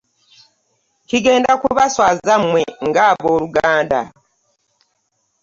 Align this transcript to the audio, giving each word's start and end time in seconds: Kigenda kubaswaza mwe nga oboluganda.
Kigenda 1.09 1.51
kubaswaza 1.61 2.33
mwe 2.45 2.63
nga 2.87 3.03
oboluganda. 3.19 3.99